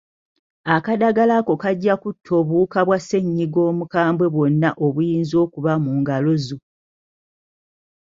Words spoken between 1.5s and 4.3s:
kajja kutta obuwuka bwa ssennyiga omukabwe